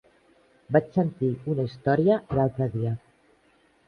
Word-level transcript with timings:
Vaig 0.77 0.87
sentir 0.95 1.29
una 1.53 1.65
història 1.67 2.15
l'altre 2.39 2.69
dia. 2.77 2.95